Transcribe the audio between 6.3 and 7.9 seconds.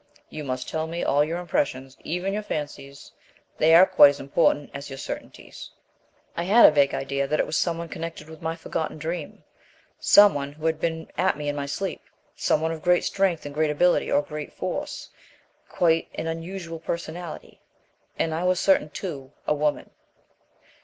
"I had a vague idea that it was some one